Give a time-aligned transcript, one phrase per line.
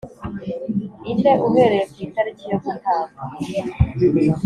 [1.11, 3.19] ine uhereye ku itariki yo gutanga